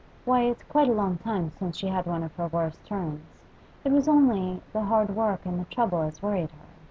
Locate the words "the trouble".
5.59-6.01